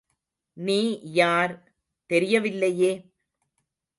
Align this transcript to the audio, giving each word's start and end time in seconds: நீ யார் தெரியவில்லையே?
நீ 0.57 0.77
யார் 1.13 1.53
தெரியவில்லையே? 2.09 2.91